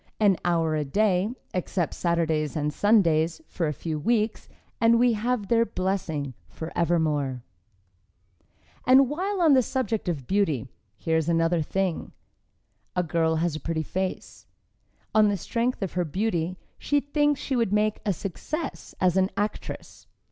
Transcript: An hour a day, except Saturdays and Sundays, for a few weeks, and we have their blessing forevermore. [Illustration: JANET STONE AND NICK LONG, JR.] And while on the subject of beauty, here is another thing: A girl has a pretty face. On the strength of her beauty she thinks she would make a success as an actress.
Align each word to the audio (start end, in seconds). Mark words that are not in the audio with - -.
An 0.19 0.35
hour 0.43 0.73
a 0.75 0.83
day, 0.83 1.29
except 1.53 1.93
Saturdays 1.93 2.55
and 2.55 2.73
Sundays, 2.73 3.39
for 3.47 3.67
a 3.67 3.71
few 3.71 3.99
weeks, 3.99 4.49
and 4.81 4.97
we 4.97 5.13
have 5.13 5.47
their 5.47 5.63
blessing 5.63 6.33
forevermore. 6.49 7.43
[Illustration: 8.81 8.81
JANET 8.83 8.83
STONE 8.83 8.91
AND 8.91 8.99
NICK 8.99 9.09
LONG, 9.09 9.17
JR.] 9.19 9.25
And 9.27 9.37
while 9.39 9.45
on 9.45 9.53
the 9.53 9.61
subject 9.61 10.09
of 10.09 10.25
beauty, 10.27 10.67
here 10.97 11.17
is 11.17 11.29
another 11.29 11.61
thing: 11.61 12.11
A 12.95 13.03
girl 13.03 13.35
has 13.35 13.55
a 13.55 13.59
pretty 13.59 13.83
face. 13.83 14.47
On 15.13 15.29
the 15.29 15.37
strength 15.37 15.83
of 15.83 15.93
her 15.93 16.03
beauty 16.03 16.57
she 16.79 16.99
thinks 16.99 17.39
she 17.39 17.55
would 17.55 17.71
make 17.71 17.99
a 18.03 18.11
success 18.11 18.95
as 18.99 19.17
an 19.17 19.29
actress. 19.37 20.07